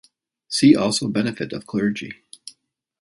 [0.49, 2.23] See also benefit of clergy.